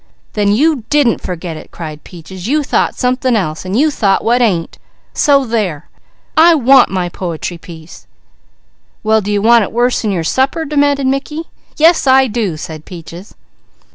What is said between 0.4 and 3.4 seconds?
you didn't forget it!" cried Peaches. "You thought something